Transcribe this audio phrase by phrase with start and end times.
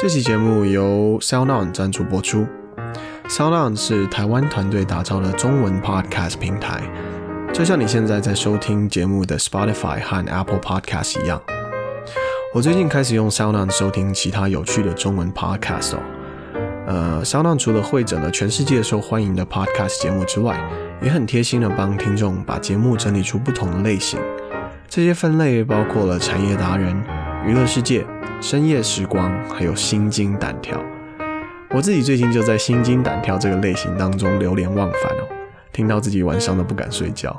[0.00, 2.46] 这期节目由 SoundOn 赞助播出。
[3.28, 6.80] SoundOn 是台湾团队打造的中文 Podcast 平台，
[7.52, 11.42] 就像你现在在收听节目的 Spotify 和 Apple Podcast 一样。
[12.54, 15.98] 我最近开始用 SoundOn 收听其他有趣的中文 Podcast 哦。
[16.86, 20.60] 呃，SoundOn 除了会整了全世界受欢迎的 Podcast 节目之外，
[21.02, 24.20] 也很贴心的帮听众把节目整理出不同的类型。
[24.88, 26.96] 这些分类包括了产业达人、
[27.44, 28.06] 娱乐世界、
[28.40, 30.80] 深夜时光，还有心惊胆跳。
[31.70, 35.28] 我自己最近就在心惊胆跳这个类型当中流连忘返哦，
[35.72, 37.36] 听到自己晚上都不敢睡觉。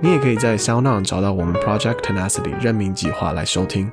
[0.00, 3.90] 你也可以在 SoundOn 找到我们 Project Tenacity 任命计划来收听。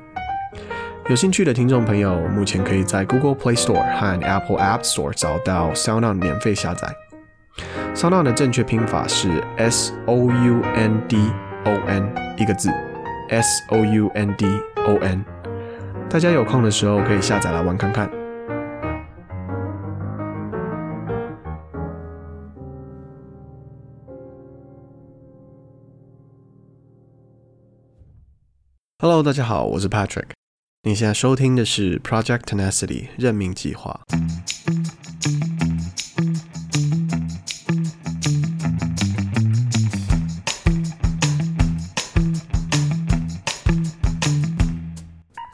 [1.08, 6.92] 有兴趣的听众朋友，目前可以在 Google Play Store 和 Apple App Store 找到 SoundOn 免费下载。
[7.94, 11.30] SoundOn 的正确拼法是 S O U N D
[11.64, 12.68] O N 一个字
[13.30, 14.46] ，S O U N D
[14.86, 15.33] O N。
[16.10, 18.08] 大家有空的时候可以下载来玩看看。
[29.00, 30.28] Hello，大家好，我是 Patrick。
[30.84, 34.00] 你现在收听的是 Project Tenacity 任命计划。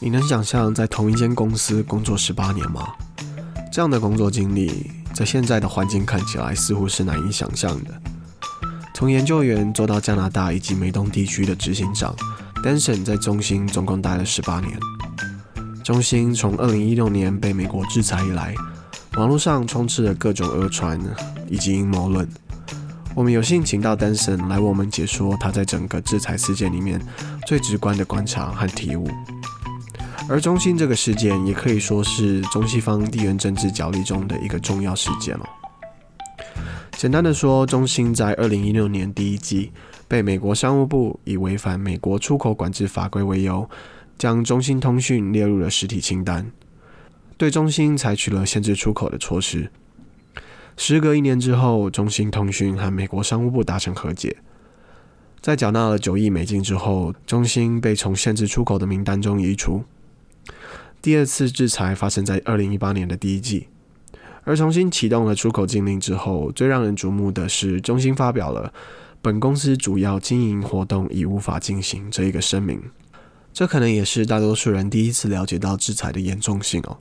[0.02, 2.88] 你能想象在同一间公司工作十八年吗？
[3.70, 7.90] 这样的工作经历，在现在的环境看起来似乎是难以想象的。
[8.94, 12.16] 从研究员做到加拿大以及美东地区的执行长。
[12.64, 14.78] Danson 在中兴总共待了十八年。
[15.84, 18.54] 中兴从二零一六年被美国制裁以来，
[19.16, 20.98] 网络上充斥着各种讹传
[21.46, 22.26] 以及阴谋论。
[23.14, 26.98] 我们有幸请到 Danson 来为我们解说他在整个制裁事件里面
[27.46, 29.06] 最直观的观察和体悟。
[30.30, 35.44] 而中兴这个事件也可以说是中西方地缘政治角力中的一个重要事件了。
[36.92, 39.72] 简单的说，中兴在二零一六年第一季。
[40.06, 43.68] 被美国商务部以违反美国出口管制法规为由，
[44.18, 46.50] 将中兴通讯列入了实体清单，
[47.36, 49.70] 对中兴采取了限制出口的措施。
[50.76, 54.36] 时隔一年之后，中兴通讯和美国商务部达成和解，
[55.40, 59.84] 在缴纳了九亿美金之后，中兴被从限制出口的名单中移除。
[61.02, 63.68] 第二次制裁发生在二零一八年的第一季，
[64.44, 68.72] 而重新启动了出口禁令之后，最让人瞩目的是中兴发表了。
[69.22, 72.82] 本公司主要经营活动已无法进行这一个声明，
[73.52, 76.98] 这可能也是大多数人第一次了解到制裁的严重性哦。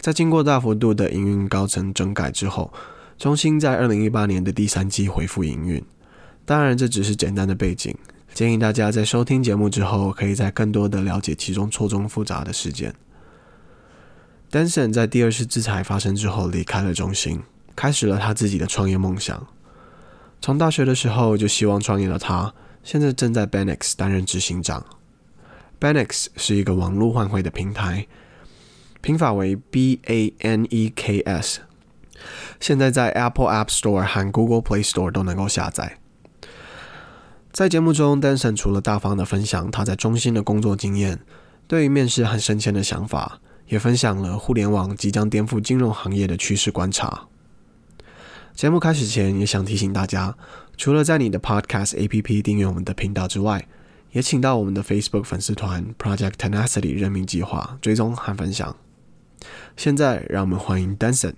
[0.00, 2.72] 在经过大幅度的营运高层整改之后，
[3.18, 5.82] 中兴在二零一八年的第三季恢复营运。
[6.44, 7.92] 当然，这只是简单的背景，
[8.32, 12.94] 建议大家在收听节目之后，可以再更多的了解其中错综复杂的事件。
[14.50, 17.42] Danson 在第二次制裁发生之后离开了中心，
[17.74, 19.46] 开始了他自己的创业梦想。
[20.40, 24.84] 从大学的时候就希望创业的他，现在正在 Banix 担任执行长。
[25.80, 28.06] Banix 是一个网络换汇的平台，
[29.00, 31.60] 拼法为 B A N E K S，
[32.60, 35.98] 现在在 Apple App Store 和 Google Play Store 都能够下载。
[37.52, 41.20] 在节目中，Danson 除了大方的分享他在中心的工作经验，
[41.66, 47.26] 对于面试和升迁的想法，也分享了互联网即将颠覆金融行业的趋势观察。
[48.54, 50.34] 节目开始前，也想提醒大家，
[50.76, 53.66] 除了在你的 Podcast APP 订阅我们的频道之外，
[54.12, 58.74] 也请到我们的 Facebook 粉丝团 Project Tenacity 任命计划追踪和分享。
[59.76, 61.34] 现在，让我们欢迎 Danson。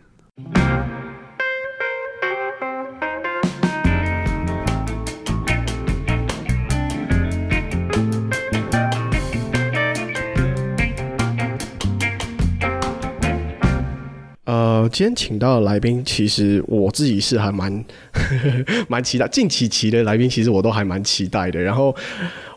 [14.88, 17.84] 今天请到的来宾，其实我自己是还蛮
[18.88, 19.28] 蛮期待。
[19.28, 21.60] 近期期的来宾，其实我都还蛮期待的。
[21.60, 21.94] 然后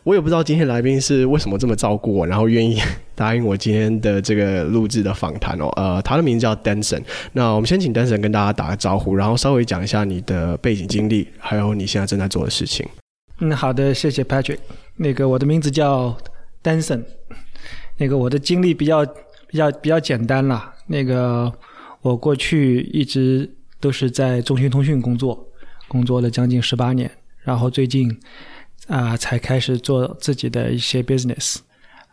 [0.03, 2.79] 我也不知道今天来宾是为什么这么照顾我，然后愿意
[3.13, 5.67] 答应我今天的这个录制的访谈哦。
[5.75, 7.01] 呃，他的名字叫 Danson。
[7.33, 12.87] 那我们先请 Danson 跟大家打个招呼，然后稍微讲一下你的背景经历，还有你现在正在做的事情。
[13.39, 14.59] 嗯，好的，谢谢 Patrick。
[14.97, 16.17] 那个我的名字叫
[16.63, 17.03] Danson。
[17.97, 19.05] 那个我的经历比较
[19.47, 20.73] 比较比较简单啦。
[20.87, 21.51] 那个。
[22.01, 23.47] 我过去一直
[23.79, 25.47] 都是在中兴通讯工作，
[25.87, 27.09] 工作了将近十八年，
[27.43, 28.19] 然后最近
[28.87, 31.57] 啊、才开始做自己的一些 business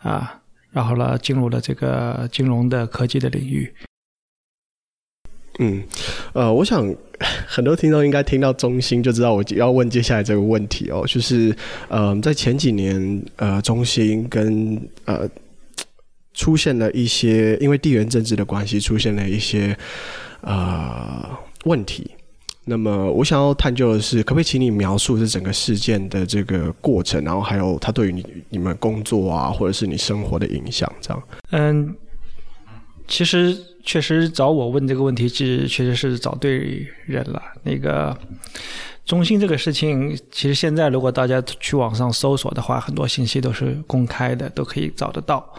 [0.00, 3.72] 啊，然后呢进入了这个金融的科技的领域。
[5.58, 5.82] 嗯，
[6.34, 6.94] 呃，我想
[7.46, 11.56] 很多听众应该听到中兴就知道我要问接下来这个问题哦，就是
[11.88, 15.26] 呃在前几年呃中兴跟呃。
[16.38, 19.76] 出现了一些因为地缘政治的关系出现了一些
[20.42, 21.28] 呃
[21.64, 22.08] 问题。
[22.64, 31.22] 那么我想要探究的是，可不可以请你描述这整个事件的这个过程，然后还有它对于你你们工作啊，或者是你生活的影响，这样？
[31.50, 31.96] 嗯，
[33.08, 37.42] 其实确实找我问这个问题，其实确实是找对人了。
[37.62, 38.16] 那个
[39.08, 45.50] 中兴这个事情，其实现在如果大家去网上搜索的话，很多信息都是公开的，都可以找得到。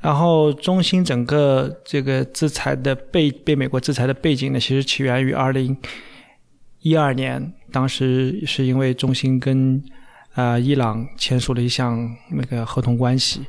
[0.00, 5.74] 然后中兴整个这个制裁的被被美国制裁的背景呢，其实起源于二零。
[6.80, 9.82] 一二年，当时是因为中兴跟
[10.34, 13.44] 啊、呃、伊朗签署了一项那个合同关系，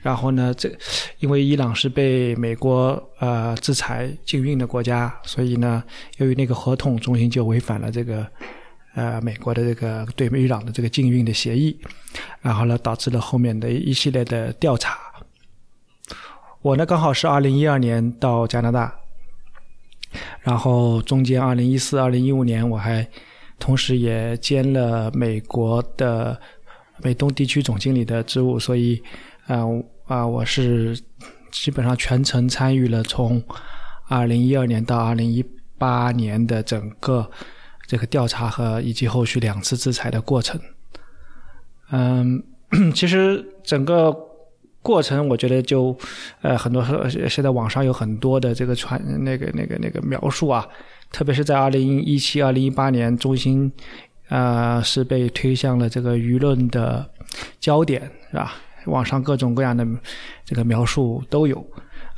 [0.00, 0.70] 然后呢，这
[1.18, 5.82] 因为伊朗是被美国呃制裁禁运的国家，所以呢，
[6.18, 8.24] 由于那个合同，中兴就违反了这个
[8.98, 11.78] 呃美国的这个对伊朗的这个禁运的协议，
[12.42, 14.98] 然后呢，导致了后面的一系列的调查。
[16.62, 18.92] 我呢，刚好是二零一二年到加拿大。
[20.40, 23.06] 然后中间，二零一四、二零一五年，我还
[23.58, 26.40] 同时也兼了美国的
[27.04, 29.00] 美东地区总经理的职务，所以，
[29.46, 29.62] 啊、
[30.06, 30.98] 啊，我是
[31.52, 33.40] 基本上全程参与了从
[34.08, 35.44] 二零一二年到二零一
[35.76, 37.30] 八年的整个
[37.88, 40.60] 这个调查和以及后续两次制裁的过程。
[41.90, 42.40] 嗯，
[42.94, 44.16] 其实整个。
[44.80, 45.94] 过程我觉得就，
[46.40, 46.82] 呃，很多
[47.28, 50.66] 现在网上有很多的这个传那个那个那个描述啊，
[51.10, 53.70] 特别是在二零一七、二零一八年，中兴
[54.28, 57.04] 啊、是被推向了这个舆论的
[57.60, 58.00] 焦点，
[58.30, 58.54] 是吧？
[58.86, 59.86] 网上各种各样的
[60.44, 61.62] 这个描述都有。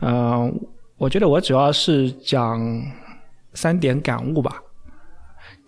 [0.03, 0.55] 嗯、
[0.97, 2.61] 我觉得我主要是讲
[3.55, 4.63] 三点感悟吧。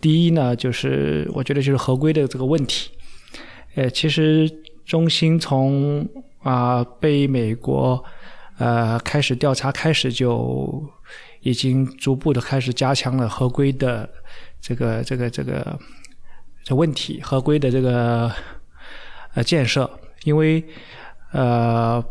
[0.03, 2.91] 第一呢，就是我觉得就是合规的这个问题。
[3.75, 4.51] 呃，其实
[4.85, 6.05] 中兴从
[6.41, 8.03] 啊、被美国
[8.57, 10.83] 呃开始调查，开始就
[11.39, 14.09] 已经逐步的开始加强了合规的
[14.59, 15.79] 这个这个这个
[16.65, 18.29] 这问题，合规的这个
[19.35, 19.89] 呃建设，
[20.25, 20.61] 因为
[21.31, 22.03] 呃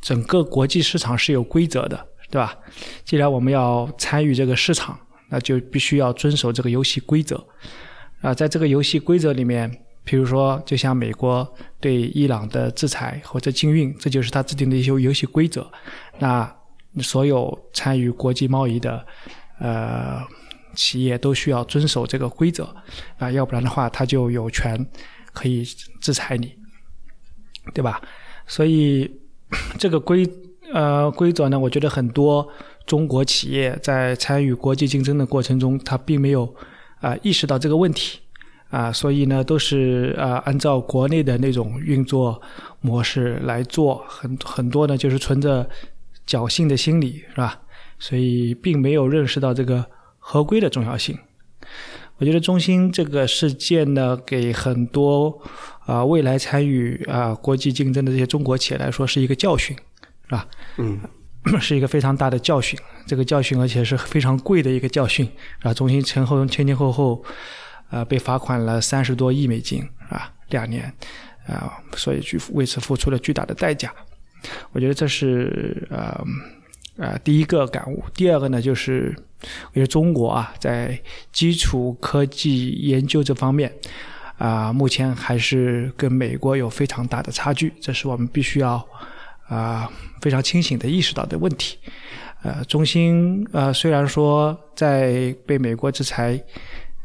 [0.00, 2.56] 整个国际市场是有规则的，对吧？
[3.04, 7.44] 既然我们要参与这个市场，那就必须要遵守这个游戏规则
[8.20, 9.82] 啊、在这个游戏规则里面。
[10.08, 15.68] 比如说，就像美国对伊朗的制裁或者禁运，这就是他制定的一些游戏规则。
[16.20, 16.48] 那
[17.00, 19.04] 所有参与国际贸易的
[19.58, 20.22] 呃
[20.76, 22.72] 企业都需要遵守这个规则
[23.18, 24.78] 啊，要不然的话，他就有权
[25.32, 25.64] 可以
[26.00, 26.54] 制裁你，
[27.74, 28.00] 对吧？
[28.46, 29.10] 所以
[29.76, 30.24] 这个规
[30.72, 32.48] 呃规则呢，我觉得很多
[32.86, 36.54] 中国企业在参与国际竞争的过程中，他并没有
[37.00, 38.20] 啊、意识到这个问题。
[38.68, 42.42] 啊，所以呢，都是啊，按照国内的那种运作
[42.80, 45.66] 模式来做，很很多呢，就是存着
[46.26, 47.60] 侥幸的心理，是吧？
[48.00, 49.86] 所以并没有认识到这个
[50.18, 51.16] 合规的重要性。
[52.18, 55.40] 我觉得中兴这个事件呢，给很多
[55.84, 59.76] 啊未来参与啊国际竞争的这些中国企业来说是一个教训，
[60.24, 60.48] 是吧？
[60.78, 60.98] 嗯，
[61.60, 62.78] 是一个非常大的教训。
[63.06, 65.28] 这个教训而且是非常贵的一个教训，
[65.62, 65.72] 啊？
[65.72, 67.24] 中兴前后前前后后。
[67.88, 70.92] 啊、被罚款了三十多亿美金啊，两年，
[71.46, 73.94] 啊、所以去为此付出了巨大的代价。
[74.72, 76.20] 我觉得这是呃，
[76.96, 78.02] 呃，第一个感悟。
[78.12, 79.14] 第二个呢，就是
[79.68, 81.00] 我觉得中国啊，在
[81.30, 83.72] 基础科技研究这方面
[84.36, 88.84] 啊、目前还是跟美国有非常大的差距，这是我们必须要
[89.48, 91.78] 啊、呃、非常清醒的意识到的问题。
[92.42, 96.42] 呃，中兴呃，虽然说在被美国制裁。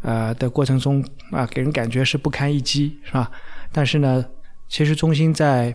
[0.03, 3.29] 呃的过程中啊，给人感觉是不堪一击，是吧？
[3.71, 4.25] 但是呢，
[4.67, 5.71] 其实中兴在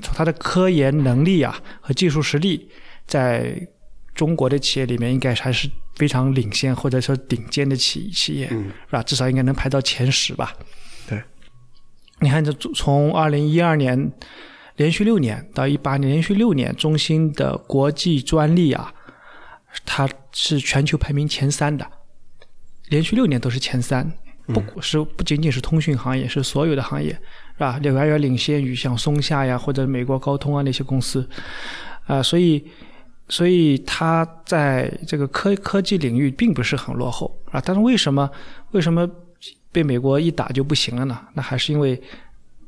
[0.00, 2.70] 从它的科研能力啊和技术实力，
[3.08, 3.60] 在
[4.14, 9.02] 中国的企业里面，应该还是非常领先或者说顶尖的企企业，嗯，是吧？
[9.02, 10.54] 至少应该能排到前十吧。
[11.08, 11.20] 对，
[12.20, 14.12] 你看这从二零一二年
[14.76, 18.92] 连续六年到一八年连续六年，中兴的国际专利啊，
[19.86, 21.86] 它是全球排名前三的。
[22.88, 24.12] 连续六年都是前三，
[24.46, 27.78] 不是不仅仅是通讯行业，是所有的行业，是吧？
[27.82, 31.26] 远远领先于像松下呀或者美国高通啊那些公司，
[32.06, 32.62] 啊、呃，所以，
[33.28, 37.62] 所以它在这个科科技领域并不是很落后啊。
[37.64, 38.28] 但是为什么
[38.72, 39.08] 为什么
[39.72, 41.18] 被美国一打就不行了呢？
[41.32, 42.00] 那还是因为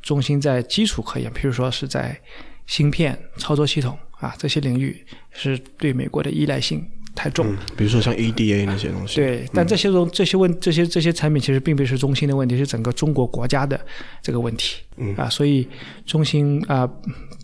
[0.06, 2.16] 中兴在基础科研，比如说是在
[2.64, 6.88] 芯片、操作系统啊这些领域，是对美国的依赖性。
[7.16, 9.16] 太重、嗯，比如说像 EDA 那些东西。
[9.16, 13.80] 对，但这些东、嗯、这些问这些这些产品其实并不是中兴的问题，是整个中国国家的
[14.22, 14.82] 这个问题。
[14.98, 15.66] 嗯啊，所以
[16.04, 16.86] 中兴啊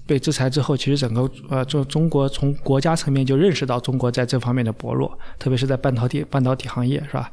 [0.06, 7.32] 被制裁之后，其实整个呃，中中国从国家层面就认识到中国在这方面的薄弱，特别是在半导体半导体行业，是吧？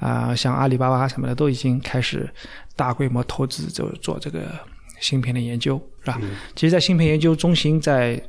[0.00, 2.28] 啊、呃，像阿里巴巴什么的都已经开始
[2.74, 4.58] 大规模投资，就做这个
[4.98, 6.18] 芯片的研究，是吧？
[6.22, 8.20] 嗯、其实，在芯片研究，中心在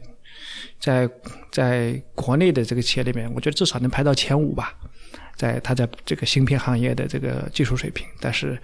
[0.80, 1.10] 在
[1.50, 4.76] 在国内的这个企业里面，我觉得至少能排到前五吧，
[5.36, 8.62] 在它在这个芯片行业的这个技术水平，但是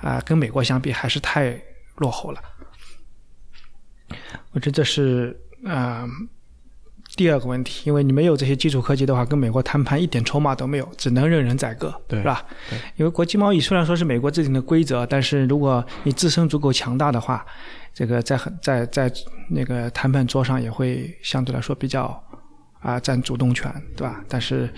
[0.00, 1.56] 啊、呃，跟美国相比还是太
[1.96, 2.40] 落后了。
[4.52, 6.02] 我觉得这是啊。
[6.02, 6.08] 呃
[7.16, 12.44] 第二个问题，因为你没有这些基础科技的话，跟美国谈判一点筹码都没有，只能任人宰割，对，是吧？
[12.68, 12.78] 对。
[12.96, 17.44] 因为国际贸易虽然说是美国制定的规则，但是如果你自身足够强大的话，
[17.94, 19.10] 这个在很在在
[19.48, 22.22] 那个谈判桌上也会相对来说比较
[22.86, 24.22] 啊占主动权，对吧？
[24.28, 24.70] 但是。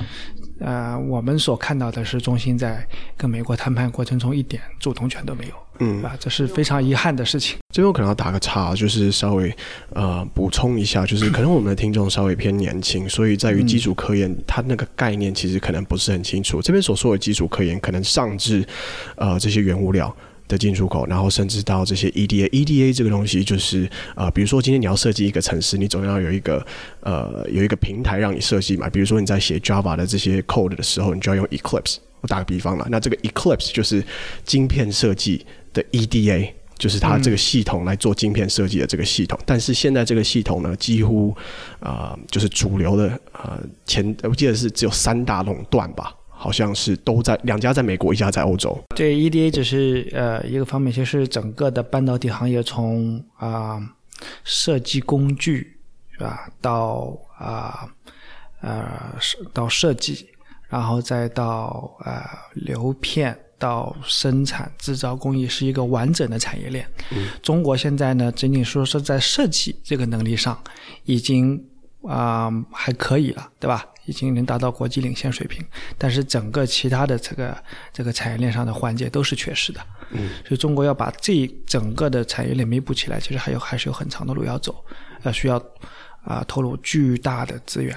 [0.60, 2.84] 呃，我们所看到的是中心在
[3.16, 7.58] 跟美国谈判过程中一点主动权都没有，嗯，啊，这是非常遗憾的事情。
[7.72, 9.56] 这边我可能要打个岔，就是稍微
[9.90, 16.60] 呃补充一下，就是可能我们的听众稍微偏年轻，所以在于基础科研，它那个概念其实可能不是很清楚。
[16.60, 18.66] 这边所说的基础科研，可能上至
[19.14, 20.12] 呃这些原物料。
[20.48, 26.66] 的进出口，然后甚至到这些 EDA，EDA 这个东西就是呃，比如说今天你要设计一个城市，你总要有一个
[27.00, 28.88] 呃有一个平台让你设计嘛。
[28.88, 31.98] 比如说你在写 Java 的这些 code 的时候，你就要用 Eclipse。
[32.20, 34.02] 我打个比方了，那这个 Eclipse 就是
[34.44, 39.38] 晶片设计的 EDA，就是它这个系统来做晶片设计的这个系统。
[39.40, 41.36] 嗯、但是现在这个系统呢，几乎
[41.78, 46.12] 啊、呃、就是主流的呃前我记得是只有三大垄断吧。
[46.40, 48.78] 好像是都在两家在美国，一家在欧洲。
[48.94, 53.88] 对，EDA 只是呃一个方面，其实整个的半导体行业从啊、呃、
[54.44, 55.76] 设计工具
[56.12, 57.88] 是吧，到啊
[58.60, 59.12] 呃
[59.52, 60.28] 到设计，
[60.68, 62.22] 然后再到呃
[62.54, 66.86] 流片到生产制造工艺，是一个完整的产业链。
[67.10, 70.56] 嗯、中国现在呢，仅仅说是在设计这个能力上
[71.04, 71.60] 已经
[72.02, 73.86] 啊、呃、还可以了，对吧？
[74.06, 75.62] 已经能达到国际领先水平，
[75.98, 77.62] 但是整个其他的这个
[77.92, 79.80] 这个产业链上的环节都是缺失的。
[80.12, 84.82] 嗯，所以中国要把这整个的产业链弥补起来，其实还有还是有很长的路要走，
[85.24, 85.58] 呃，需要
[86.22, 87.94] 啊、呃、投入巨大的资源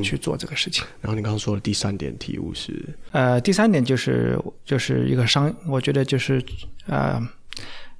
[0.00, 0.84] 去做这个事情。
[0.84, 2.96] 嗯、然后你刚刚说的第三点题目是？
[3.10, 6.40] 呃，第三点就是就是一个商，我觉得就是
[6.86, 7.20] 呃，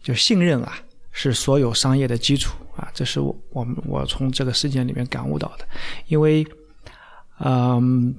[0.01, 0.79] 就信任啊，
[1.11, 5.67] 是所有商业的基础啊，这是我我们我从这个事件里面感悟到的，
[6.07, 6.47] 因为。
[7.45, 8.14] 嗯，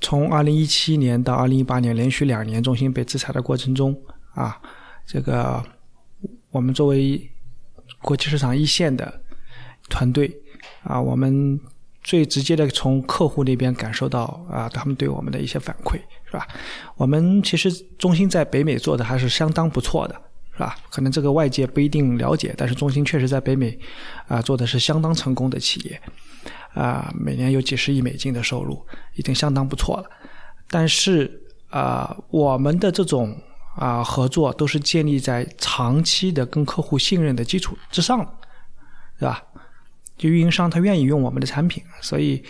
[0.00, 3.94] 从二零一七年到二零一八年，连续两年中芯被制裁的过程中，
[4.32, 4.58] 啊，
[5.04, 5.62] 这个
[6.50, 7.30] 我们作为
[8.00, 9.20] 国际市场一线的
[9.90, 10.34] 团队，
[10.84, 11.60] 啊，我们
[12.02, 16.48] 最直接的从客户那边感受到啊，他们对我们的一些反馈，是吧？
[16.96, 20.22] 我们其实中芯在北美做的还是相当不错的，
[20.54, 20.76] 是吧？
[20.90, 23.78] 可能这个外界不一定了解，但是中兴确实在北美
[24.28, 26.00] 啊做的是相当成功的企业。
[26.74, 28.84] 啊，每年有几十亿美金的收入，
[29.14, 30.10] 已经相当不错了。
[30.68, 33.36] 但是啊，我们的这种
[33.76, 38.18] 啊合作都是建立在长期的跟客户信任的基础之上，
[39.18, 39.42] 是吧？
[40.16, 42.42] 就运营商他愿意用我们的产品，所以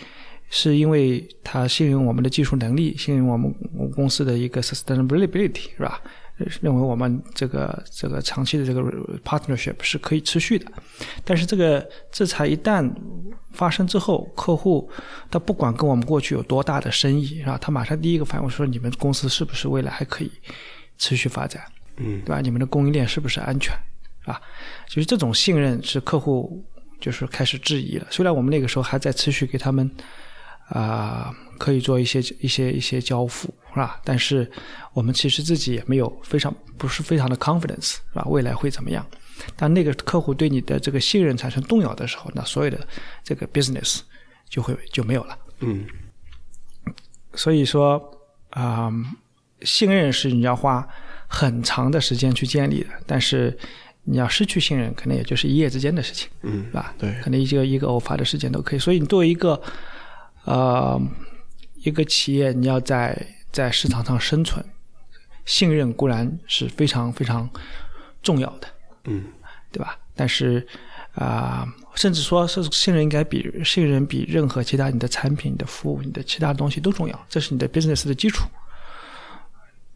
[0.49, 3.55] 是因为他信任我们的技术能力，信任我们
[3.95, 6.01] 公司的一个 sustainability，是吧？
[6.37, 8.83] 认为我们这个这个长期的这个
[9.25, 10.67] partnership 是可以持续的，
[11.25, 12.91] 但是这个制裁一旦
[13.53, 14.91] 发生之后，客户
[15.31, 17.57] 他不管跟我们过去有多大的生意，是吧？
[17.61, 20.33] 他马上第一个反应说：你们公司是不是未来还可以
[20.99, 21.63] 持续发展？
[21.99, 22.41] 嗯，对吧？
[22.41, 23.73] 你们的供应链是不是安全？
[24.25, 24.41] 啊，
[24.89, 26.65] 就是这种信任是客户
[27.01, 28.07] 就是开始质疑了。
[28.11, 29.91] 虽然我们那个时候还在持续给他们
[30.69, 31.35] 啊。
[31.57, 34.01] 可以做一些一些一些交付，是吧？
[34.05, 34.49] 但是
[34.93, 38.25] 我们其实自己也没有非常不是非常的 confidence，是吧？
[38.27, 39.05] 未来会怎么样？
[39.57, 42.87] 当那个客户对你的这个信任产生动摇的时候，那所有的
[43.25, 44.01] 这个 business
[44.49, 45.37] 就会就没有了。
[45.59, 45.85] 嗯。
[47.35, 47.99] 所以说
[48.51, 49.05] 啊、呃，
[49.63, 50.89] 信任是你要花
[51.27, 53.59] 很长的时间去建立的，但是
[54.05, 56.95] 你要失去信任，可能也就是一夜之间的事情，嗯，是吧？
[56.97, 58.79] 对，可能一个一个偶发的事件都可以。
[58.79, 59.61] 所以你作为一个
[60.45, 61.01] 呃。
[61.85, 63.15] 一个企业你要在
[63.55, 64.63] 在市场上生存，
[65.45, 67.49] 信任固然是非常非常
[68.21, 68.67] 重要的，
[69.05, 69.23] 嗯，
[69.71, 69.97] 对吧？
[70.17, 70.67] 但是
[71.13, 78.45] 啊、呃，甚至说是信任应该比信任比任何其他你的产品、你的服务、你的其他东西都重要，这是你的 business 的基础。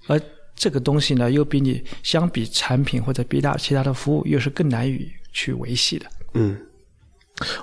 [0.07, 0.21] 而
[0.55, 6.07] 这个东西呢，又比你相比产品或者比大其他的服务，又是更难以去维系的。
[6.35, 6.57] 嗯，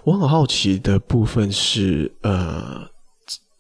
[0.04, 2.94] 我很好奇的部分是呃。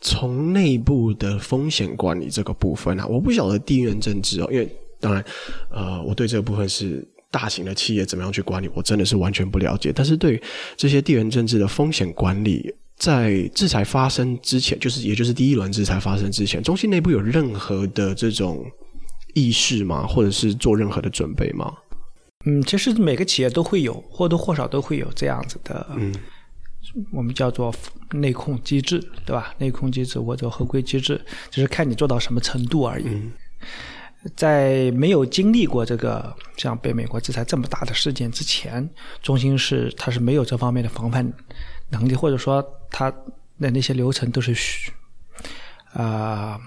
[0.05, 4.69] 从内部的风险管理这个部分啊，我不晓得地缘政治哦，因为
[4.99, 5.25] 当然，
[5.71, 9.91] 呃，我对这个部分是大型的企业怎么样去管理，我真的是完全不了解。
[9.91, 10.41] 但是对于
[10.77, 18.63] 这些地缘政治的风险管理，在制裁发生之前，就是也就是第一轮制裁发生之前，中心内部有任何的这种
[19.33, 20.05] 意识吗？
[20.05, 21.73] 或者是做任何的准备吗？
[22.45, 25.87] 嗯，其实每个企业都会有，或多或少都会有这样子的。
[25.97, 26.13] 嗯。
[27.11, 27.73] 我们叫做
[28.11, 29.53] 内控机制，对吧？
[29.57, 33.05] 内控机制或者合规机制，只是看你做到什么程度而已。
[33.07, 33.31] 嗯、
[34.35, 38.89] 在没有经历过这个像被美国制裁这么大的事件之前，
[39.21, 41.31] 中心是它是没有这方面的防范
[41.89, 43.11] 能力，或者说它
[43.59, 44.91] 的那些流程都是虚
[45.93, 46.61] 啊、呃，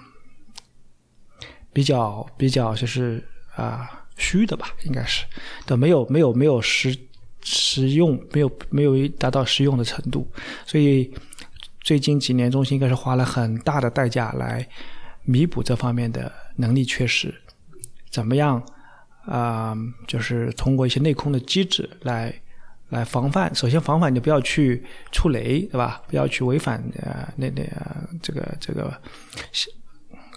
[1.73, 3.23] 比较比较就是
[3.55, 5.25] 啊、呃、虚的吧，应该是
[5.65, 6.97] 都没有没有没有实。
[7.41, 10.29] 实用没有没有达到实用的程度，
[10.65, 11.11] 所以
[11.81, 14.67] 最近几年中心应该是花了很大的代价来
[15.23, 17.33] 弥补这方面的能力缺失。
[18.11, 18.61] 怎么样
[19.25, 19.75] 啊、
[20.07, 22.33] 就是通过一些内控的机制来
[22.89, 23.53] 来防范。
[23.55, 26.01] 首先防范你不要去触雷，对吧？
[26.07, 27.63] 不要去违反呃那那
[28.21, 28.91] 这个这个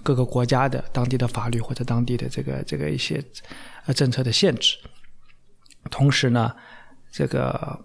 [0.03, 3.23] 各个国家的当地的法律或者当地的这个这个一些
[3.87, 4.77] 呃政策的限制。
[5.91, 6.55] 同时呢。
[7.13, 7.79] 这个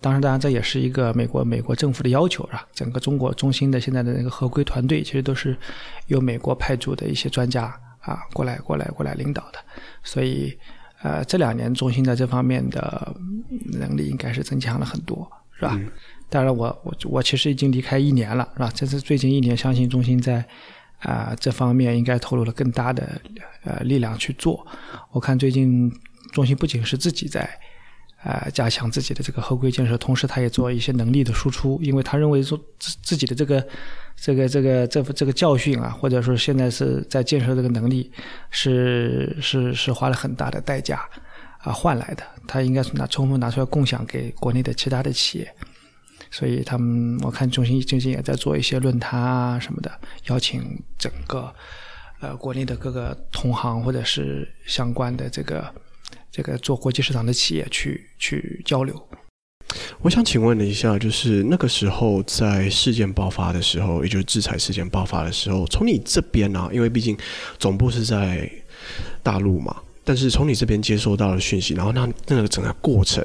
[0.00, 2.66] 当然，当然，这也是一个美国美国政府的要求，是吧？
[2.72, 5.54] 整个中国中心的现在的那个合规团队，其实都是
[6.06, 7.64] 由美国派驻的一些专家
[8.00, 9.58] 啊过来过来过来领导的。
[10.02, 10.58] 所以，
[11.02, 13.14] 呃，这两年中心在这方面的
[13.72, 15.76] 能力应该是增强了很多，是吧？
[15.78, 15.86] 嗯、
[16.30, 18.72] 当然我，我我我其实已经离开一年了，是吧？
[18.74, 20.36] 这是最近一年，相信中心在
[21.00, 23.20] 啊、呃、这方面应该投入了更大的
[23.64, 24.66] 呃力量去做。
[25.10, 25.92] 我看最近
[26.32, 27.46] 中心不仅是自己在。
[28.22, 33.66] 呃，加强自己的这个合规建设，同时他也做一些能力的输出，因为他认为说自自己的这个
[34.14, 38.12] 这个这个这这个教训啊，或者说现在是在建设这个能力，
[38.50, 41.02] 是是是花了很大的代价
[41.62, 45.54] 啊换来的，他应该是拿充分拿出来共享给国内的其他的企业，
[46.30, 49.90] 所以他们我看中心最近也在做一些论坛啊什么的，
[50.26, 51.50] 邀请整个
[52.20, 55.74] 呃国内的各个同行或者是相关的这个。
[56.30, 59.08] 这个做国际市场的企业去去交流。
[60.00, 67.16] 我想请问了一下，就是那个时候在事件爆发的时候，也就是制裁事件爆发的时候，从你这边呢、啊，因为毕竟
[67.56, 68.50] 总部是在
[69.22, 73.22] 大陆嘛，但是从你这边接收到的讯息，然后那那个整个过程，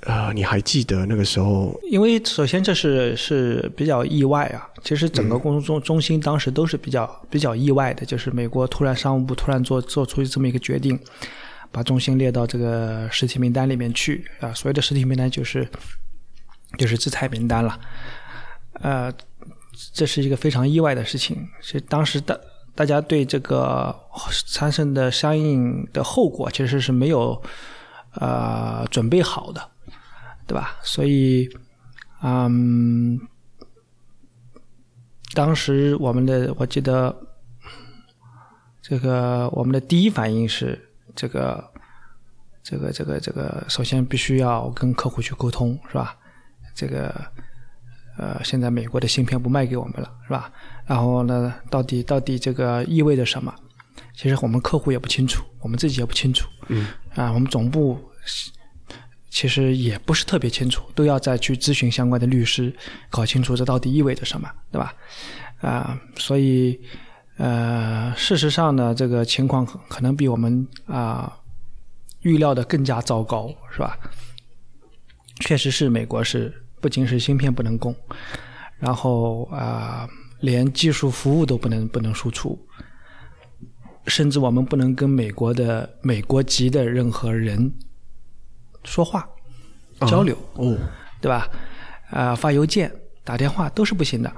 [0.00, 1.78] 啊、呃，你还记得那个时候？
[1.88, 10.98] 因为首先这是是比较意外啊，其实整个工作中中心当时都是比较比较意外的，就是美国突然商务部突然做做出这么一个决定。
[11.74, 15.68] 把中心列到这个实体名单里面去啊，所谓的实体名单就是
[16.78, 17.80] 就是制裁名单了，
[18.74, 19.12] 呃，
[19.92, 21.48] 这是一个非常意外的事情。
[21.60, 22.38] 是当时大
[22.76, 23.92] 大家对这个
[24.46, 27.42] 产生的相应的后果其实是没有
[28.20, 29.60] 呃准备好的，
[30.46, 30.76] 对吧？
[30.84, 31.50] 所以，
[32.22, 33.18] 嗯，
[35.34, 37.12] 当时我们的我记得
[38.80, 40.83] 这个我们的第一反应是。
[41.14, 41.72] 这个，
[42.62, 46.16] 这个，这个，这个，首先必须要跟客户去沟通，是吧？
[46.74, 47.14] 这个，
[48.18, 50.50] 呃，现在美国的芯片不卖给我们了，是吧？
[50.84, 53.54] 然后呢，到底到底这个意味着什么？
[54.12, 56.48] 其实我们客户也不清楚，我们自己也不清楚。
[56.68, 56.88] 嗯。
[57.14, 57.98] 啊，我们总部
[59.30, 62.74] 其实也不是特别清楚，都要再去咨询相关的律师，
[63.08, 64.94] 搞清楚这到底意味着什么，对吧？
[65.60, 66.80] 啊，所以。
[67.36, 71.32] 呃，事实上呢，这个情况可能比我们啊、呃、
[72.20, 73.98] 预料的更加糟糕，是吧？
[75.40, 77.94] 确实是美国是不仅是芯片不能供，
[78.78, 80.08] 然后啊、呃，
[80.40, 82.56] 连技术服务都不能不能输出，
[84.06, 87.72] 甚至我们不能跟美国的美国籍的任何人
[88.84, 89.28] 说话、
[90.06, 90.78] 交流，哦，
[91.20, 91.48] 对吧？
[92.10, 92.94] 啊、呃，发邮件、
[93.24, 94.32] 打电话都是不行的。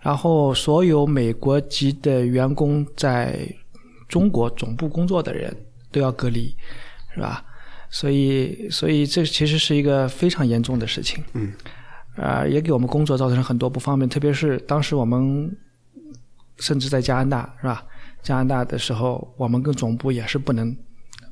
[0.00, 3.38] 然后，所有美国籍的员工在
[4.08, 5.54] 中国总部工作的人
[5.90, 6.54] 都要隔离，
[7.14, 7.44] 是吧？
[7.90, 11.22] 所以，所以这其实是一个非常严重的事情。
[11.32, 11.52] 嗯。
[12.16, 15.56] 啊、也给我们工作造成很多不方便，特别是当时我们
[16.58, 17.84] 甚至在加拿大，是吧？
[18.22, 20.76] 加拿大的时候，我们跟总部也是不能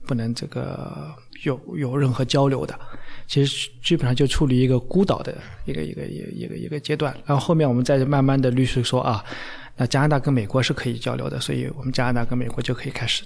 [0.07, 2.79] 不能这个有有任何交流的。
[3.29, 9.25] 其实基本上就处于一个孤岛的一个一个一个一个一个阶段，然后后面我们再慢慢的律师说啊，
[9.77, 13.25] 那加拿大跟美国是可以交流的，所以我们加拿大跟美国就可以开始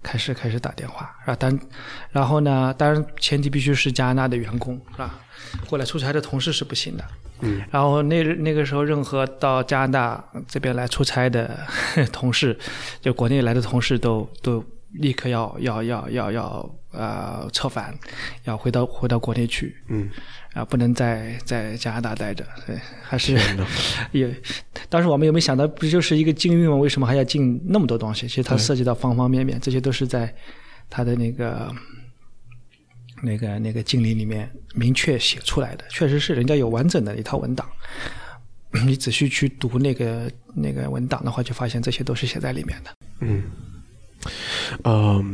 [0.00, 1.36] 开始开始打电话，是吧？
[1.40, 1.58] 但
[2.12, 5.18] 然后呢，当然前提必须是加拿大的员工，是吧？
[5.68, 7.04] 过来出差的同事是不行的。
[7.40, 7.60] 嗯。
[7.72, 11.58] 然后那那个时候，任何到加拿大这边来出差的
[12.12, 12.56] 同事，
[13.00, 14.64] 就国内来的同事都都
[14.98, 17.94] 立刻要要要要要呃策反，
[18.44, 20.08] 要回到回到国内去，嗯，
[20.54, 23.38] 啊，不能在在加拿大待着，对，还是
[24.12, 24.34] 也，
[24.88, 26.76] 当时我们有没有想到，不就是一个禁运吗？
[26.76, 28.26] 为什么还要禁那么多东西？
[28.26, 30.34] 其实它涉及到方方面面，这些都是在
[30.88, 31.74] 他的那个
[33.22, 37.68] 那个那个禁令里面明确写出来的，确实是人家有完整的一套文档。
[38.84, 42.90] 你仔细去读那个那个文档的话，就发现这些都是写在里面的。
[43.20, 43.44] 嗯，
[44.82, 45.24] 呃，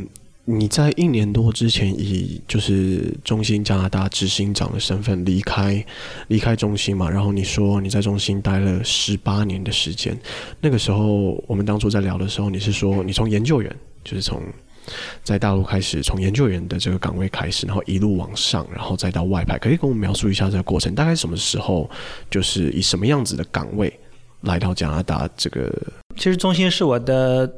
[0.45, 5.85] 你在一年多之前以就是中心加拿大执行长的身份离开
[6.27, 10.17] 离开中心嘛，然后你说你在中心待了十八年的时间。
[10.61, 14.41] 那个时候我们当初在聊的时候，你是说你从研究员，就是从。
[15.23, 20.93] 在大陆开始，从研究员的这个岗位开始，然后一路往上，然后再到外派，可以跟我们描述一下这个过程？
[20.93, 21.89] 大概什么时候，
[22.29, 23.97] 就是以什么样子的岗位
[24.41, 25.25] 来到加拿大？
[25.37, 25.73] 这个
[26.17, 27.49] 其实中心是我的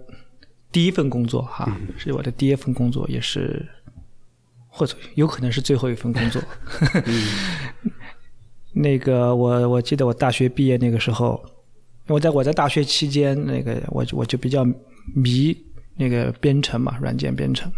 [0.76, 3.66] 第一份工作哈，嗯、是我的第一份工作，也是
[4.68, 6.42] 或者有可能是最后一份工作。
[7.06, 7.28] 嗯、
[8.76, 11.42] 那个我我记得我大学毕业那个时候，
[12.08, 14.66] 我在我在大学期间，那个我我就比较
[15.16, 15.56] 迷。
[15.98, 17.72] 那个编程嘛，软件编程。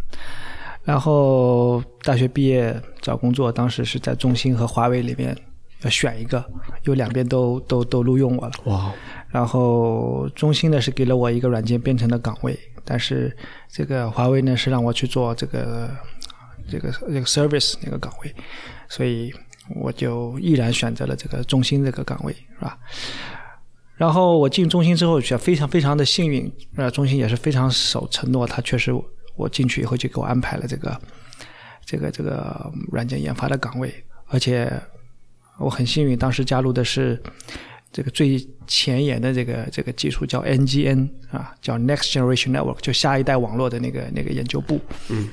[0.84, 5.38] 然后大学毕业找工作，当时是在中兴和华为里面
[5.84, 6.44] 要选一个，
[6.86, 8.54] 有两边都都都录用我了。
[8.66, 8.92] 哇！
[9.30, 12.58] 然后中兴呢是给了我一个软件编程的岗位，
[12.90, 13.36] 但是
[13.70, 15.90] 这个华为呢是让我去做这个
[16.72, 18.34] 这个这个 service 那个岗位，
[18.88, 19.34] 所以
[19.76, 22.80] 我就毅然选择了这个中兴这个岗位，是吧？
[23.98, 28.94] 然后我进中兴之后，却非常非常的幸运，呃，中兴也是非常守承诺，他确实
[29.36, 31.02] 我进去以后就给我安排了这个
[31.86, 33.94] 这个这个软件研发的岗位，
[34.28, 34.72] 而且
[35.58, 37.22] 我很幸运，当时加入的是
[37.92, 44.80] 这个最前沿的这个这个技术，叫 NGN 啊，叫 Next Generation Network，就下一代网络的那个那个研究部。
[45.10, 45.30] 嗯，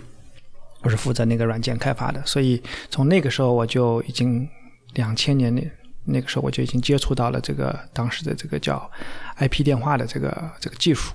[0.83, 4.49] 我是负责那个软件开发的，所以从那个时候我就已经
[4.95, 5.63] 两千年那。
[6.07, 8.91] 那个时候我就已经接触到了这个当时的这个叫
[9.39, 11.15] IP 电话的这个这个技术，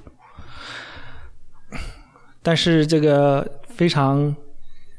[2.42, 4.36] 但是这个非常，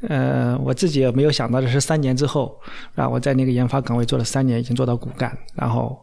[0.02, 2.56] 呃，我自己也没有想到的是，三年之后，
[2.94, 6.00] 啊，我在那个研发岗位做了三年，已经做到骨干，然后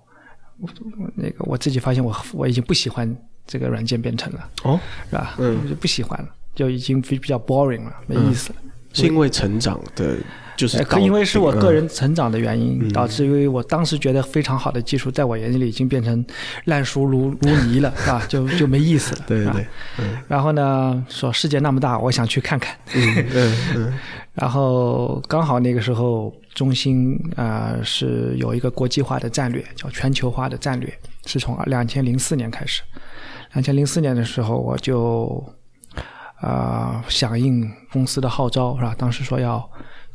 [1.16, 3.16] 那个我自己发现我我已经不喜欢
[3.46, 5.36] 这个软件编程了，哦，是吧？
[5.38, 8.56] 嗯，我就不喜欢了，就已经比比较 boring 了，没意思了。
[8.64, 10.18] 嗯，是因为成长的。
[10.58, 16.26] 就是可因为是我个人成长的原因，嗯、导致因为我当时觉得非常好的技术，在我眼里已经变成
[16.66, 18.22] 烂熟如如泥了，是吧？
[18.28, 19.22] 就就没意思了。
[19.30, 19.66] 对对
[20.28, 22.76] 然后呢，说世界那么大，我想去看看。
[22.96, 23.58] 嗯嗯。
[23.76, 23.94] 嗯
[24.34, 30.92] 然后刚好那个时候，中兴啊、呃、是有一个国际化的战略，叫全球化的战略，
[31.26, 32.82] 是从两千零四年开始。
[33.54, 35.44] 两千零四年的时候，我就
[36.40, 38.96] 啊响应公司的号召，是吧？
[38.98, 39.68] 当时说要。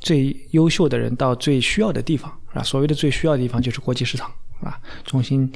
[0.03, 4.29] 最优秀的人到最需要的地方，啊，所谓的最需要的地方就是国际市场，
[4.61, 5.51] 啊，中芯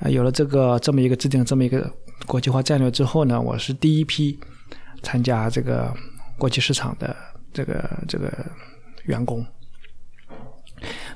[0.00, 1.90] 啊有了这个这么一个制定这么一个
[2.26, 4.38] 国际化战略之后呢，我是第一批
[5.02, 5.92] 参加这个
[6.36, 7.16] 国际市场的
[7.54, 8.30] 这个这个
[9.04, 9.42] 员工，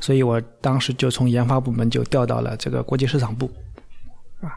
[0.00, 3.44] 所以我当时就从研发部门就调到了这个国际市场部，
[4.40, 4.56] 啊，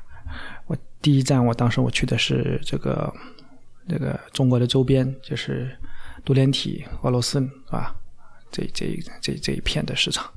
[0.66, 3.14] 我第一站我当时我去的是这个
[3.90, 5.78] 这个中国的周边，就是。
[6.24, 7.96] 多联体、俄罗斯是吧？
[8.52, 10.30] 这这这这一片的市场，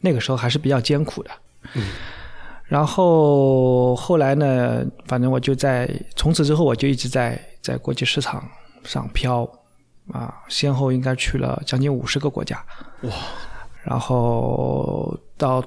[0.00, 1.30] 那个时候还是比较艰苦的。
[1.74, 1.82] 嗯。
[2.66, 8.48] 然后后来呢，反正我就在从此之后，我就一直在在国际市场
[8.84, 9.42] 上飘
[10.10, 12.64] 啊，先后应该去了将近五十个国家。
[13.02, 13.12] 哇！
[13.82, 15.62] 然后到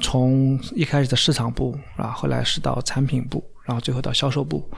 [0.00, 4.68] 从一开始的市场部啊，后来是到产品部，然后最后到销售部。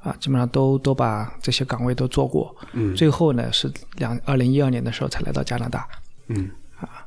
[0.00, 5.88] 啊，基本上都都把这些岗位都做过，嗯，最后呢是两二零一二年的时候才来到加拿大，
[6.28, 7.04] 嗯，啊，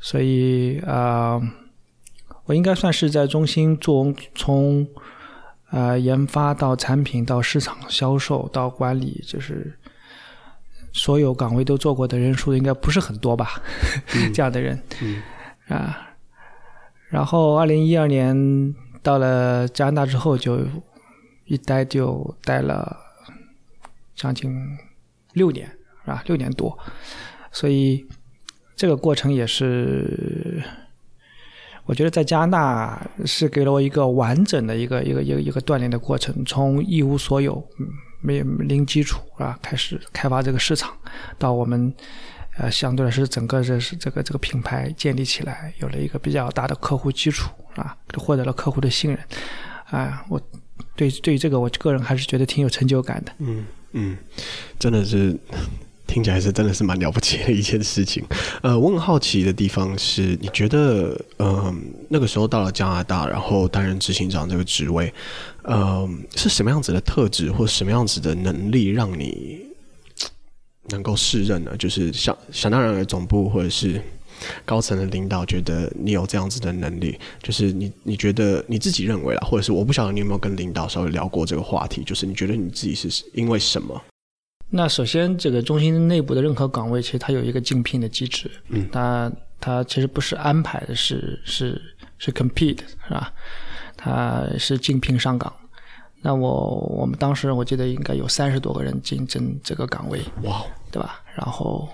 [0.00, 1.42] 所以啊、呃，
[2.46, 4.82] 我应该算是在中心做从
[5.66, 9.76] 啊、呃、研发到产品到市场销售到管理，就是
[10.94, 13.60] 所有岗位都做过的人数应该不是很多吧，
[14.14, 15.22] 嗯、 这样的人，嗯，
[15.68, 16.08] 啊，
[17.10, 18.34] 然后二零一二年
[19.06, 20.58] 到了加拿大之后就。
[21.48, 22.96] 一待就待了
[24.16, 24.52] 将近
[25.34, 25.64] 六年，
[26.04, 26.20] 是吧？
[26.26, 26.76] 六年多，
[27.52, 28.04] 所以
[28.74, 30.60] 这个过程也是，
[31.84, 37.64] 我觉得在加拿大是给了我一个完整的一个一个一个一个锻炼的过程，从一无所有，
[38.20, 40.92] 没有零基础啊，开始开发这个市场，
[41.38, 41.94] 到我们
[42.58, 49.18] 呃相对来说整个这是这个这个品牌建立起来，有了一个比较大的客户基础啊，获得了客户的信任，
[49.90, 50.40] 啊，我。
[50.94, 53.32] 对对这个，我个人还是觉得挺有成就感的。
[53.38, 54.16] 嗯嗯，
[54.78, 55.36] 真的是。
[56.06, 58.24] 听起来是真的是蛮了不起的一件事情。
[58.62, 65.12] 呃，我很好奇的地方是，你觉得，嗯、那个时候到了加拿大，然后担任执行长这个职位，
[65.62, 69.58] 呃，是什么样子的特质或什么样子的能力让你
[70.88, 71.76] 能够胜任呢？
[71.76, 74.00] 就是想想当然的总部或者是
[74.64, 84.00] 高层的领导觉得你有这样子的能力，就是你你觉得你自己认为啦，或者是我不晓得你有没有跟领导稍微聊过这个话题，就是你觉得你自己是因为什么？
[84.68, 88.50] 那首先，这个中心内部的任何岗位，其实它有一个竞聘的机制。
[88.68, 91.80] 嗯，它它其实不是安排的，是是
[92.18, 93.32] 是 compete 是吧？
[93.96, 95.52] 它是竞聘上岗。
[96.20, 101.22] 那我我们当时我记得应该有三十多个人竞争这个岗位，哇，对吧？
[101.36, 101.88] 然后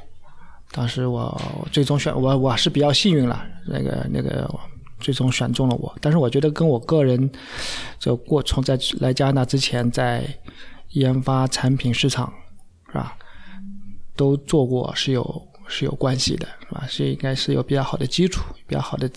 [0.72, 4.52] 当时我最终选我我是比较幸运了，那个那个
[4.98, 5.94] 最终选中了我。
[6.00, 7.30] 但是我觉得跟我个人
[7.98, 10.24] 就过从在来加拿大之前，在
[10.90, 12.32] 研发产品市场。
[12.92, 13.16] 是吧？
[14.14, 16.85] 都做过是有是有关系的，是吧？
[16.87, 19.11] 是应该是有比较好的基础，比较好的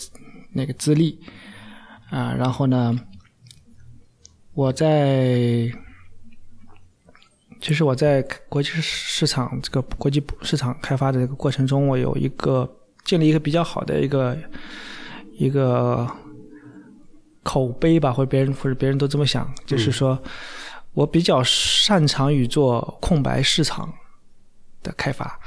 [0.50, 1.20] 那个资历
[2.08, 2.32] 啊。
[2.32, 2.98] 然后呢，
[4.54, 5.70] 我在
[7.60, 12.68] 其实我在国际市场这个国际市场开发的这个过程中，我有一个
[13.04, 14.36] 建立一个比较好的一个
[15.38, 16.06] 一个
[17.42, 20.18] 口碑吧，或者别人或者别人都这么想，就是说。
[20.24, 20.30] 嗯
[20.96, 23.92] 我比较擅长于做空白市场
[24.82, 25.38] 的开发，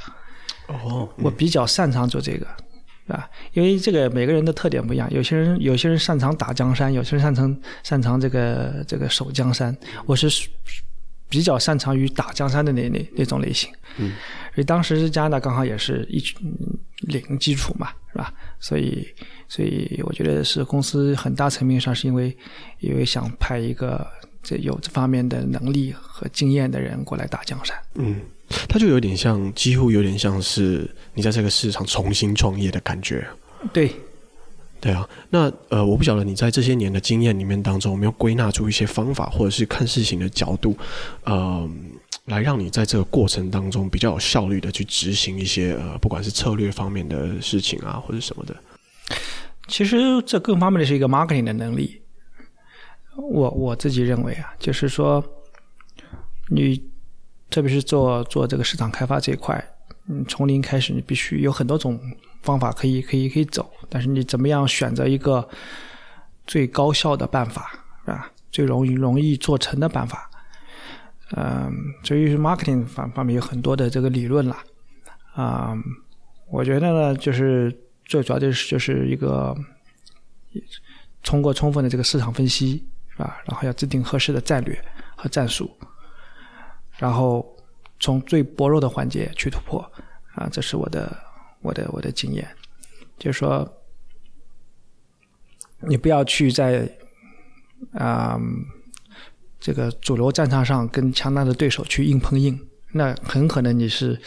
[0.68, 2.46] 哦，我比较擅长做这个，
[3.04, 3.28] 是吧？
[3.54, 9.76] 因为这个每个人的特点不一样，有些人有些人擅长打江山，有些人擅长擅长这个这个守江山。
[10.06, 10.30] 我是
[11.30, 13.70] 比较擅长于打江山的那那那种类型。
[13.96, 14.12] 嗯，
[14.54, 16.22] 所以当时加拿大刚好也是一
[17.06, 18.34] 零基础嘛，是吧？
[18.58, 19.08] 所以
[19.48, 22.36] 所以我觉得是公司很大层面上是因为
[22.80, 24.06] 因为想派一个。
[24.42, 28.22] 这有这方面的能力和经验的人过来打江山，嗯，
[28.70, 33.22] 他就有点像，几乎有点像是你在这个市场重新创业的感觉。
[33.70, 33.92] 对，
[34.80, 35.08] 对啊。
[35.28, 40.76] 那呃，我不晓得你在这些年的经验里面当中，有没有归纳出一些方法，或者是看事情的角度，
[41.24, 41.68] 呃，
[42.26, 48.56] 来让你在这个过程当中比较有效率的去执行一些呃，不管是策略方面的事情啊，或者什么的。
[49.68, 52.00] 其实这更方面的是一个 marketing 的能力。
[53.16, 55.22] 我我自己认为啊，就是说，
[56.48, 56.82] 你
[57.50, 59.62] 特别是做做这个市场开发这一块，
[60.08, 62.00] 嗯，从零开始，你必须有很多种
[62.42, 65.48] 方法可以可以可以走，但是你怎么样选择一个
[66.46, 67.70] 最高效的办法，
[68.04, 68.30] 是吧？
[68.50, 70.30] 最容易容易做成的办法，
[71.36, 71.72] 嗯，
[72.02, 74.56] 至于 marketing 方方面有很多的这个理论了，
[75.34, 75.82] 啊、嗯，
[76.50, 79.56] 我觉得呢，就是最主要就是就是一个
[81.22, 82.86] 通过充分的这个市场分析。
[83.16, 84.82] 啊，然后要制定合适的战略
[85.14, 85.70] 和战术，
[86.96, 87.46] 然后
[87.98, 89.82] 从最薄弱的环节去突破。
[90.34, 91.14] 啊，这是我的
[91.62, 92.46] 我的我的经验，
[93.18, 93.70] 就是说，
[95.80, 96.90] 你不要去在
[97.92, 98.38] 啊
[99.58, 102.58] 这个主流战场上跟强大的对手去硬碰硬，
[102.92, 104.18] 那很可能你是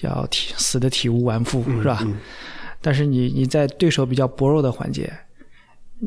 [0.00, 1.98] 要体死的体无完肤，是吧？
[2.02, 2.18] 嗯嗯。
[2.80, 5.12] 但是你你在对手比较薄弱的环节，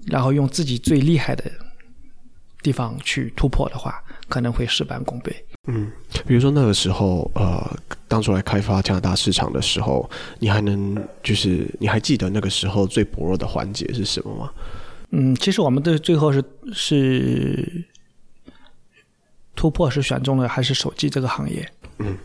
[0.08, 1.50] 然后用自己最厉害的。
[2.66, 5.46] 地方去突破的话，可能会事半功倍。
[5.68, 5.92] 嗯，
[6.26, 14.52] 比如说那个时候，呃，当初来开发加拿大市场的时候，你还能就是你还记得那个时候最薄弱的环节是什么吗？
[15.12, 17.86] 嗯，其实我们的最后是是
[19.56, 21.72] 突破是选中了还是手机这个行业。
[22.00, 22.18] 嗯，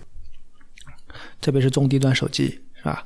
[1.42, 3.04] 特别是中低端手机是吧？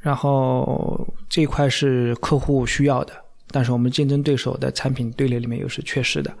[0.00, 3.19] 然后这一块是客户需要的。
[3.50, 6.32] 但是我们竞争对手的产品队列里面又是缺失的，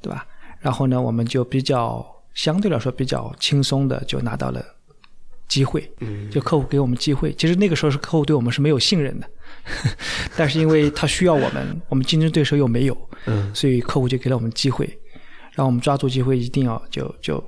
[0.00, 0.26] 对吧？
[0.60, 4.64] 然后呢，我们就比较相对来说比较轻松的就拿到了
[5.46, 5.90] 机会，
[6.30, 7.32] 就客户给我们机会。
[7.34, 9.30] 其实那个时候是客户对我们是没有信任的，
[10.36, 13.10] 但是因为他需要我们，我们竞争对手又没有，
[13.54, 14.98] 所以客户就给了我们机会，
[15.52, 17.42] 让我们抓住机会，一定要就就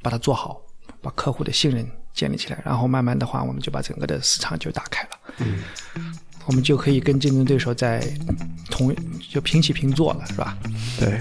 [0.00, 0.62] 把它做好，
[1.00, 5.10] 把客户的信任建立起来，然后慢慢的话，我们就把整个的市场就打开了。
[6.46, 8.02] 我们就可以跟竞争对手在
[8.70, 8.94] 同
[9.30, 10.56] 就平起平坐了，是吧？
[10.98, 11.20] 对。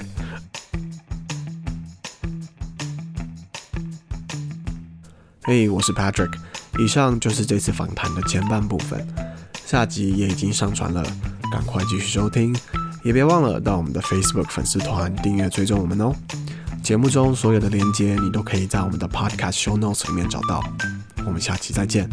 [5.43, 6.31] 嘿，hey，我是 Patrick，
[6.79, 9.05] 以上就是这次访谈的前半部分，
[9.65, 11.03] 下集也已经上传了，
[11.51, 12.55] 赶快继续收听，
[13.03, 16.13] 也别忘了到我们的 Facebook 粉丝团订阅追踪我们哦。
[16.83, 20.63] 节目中所有的链接你都可以在我们的 Podcast Show Notes 里面找到，
[21.25, 22.09] 我们下期再见。